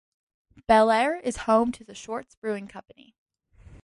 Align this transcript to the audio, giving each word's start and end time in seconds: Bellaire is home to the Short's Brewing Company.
Bellaire 0.67 1.19
is 1.23 1.37
home 1.45 1.71
to 1.73 1.83
the 1.83 1.93
Short's 1.93 2.33
Brewing 2.33 2.67
Company. 2.67 3.13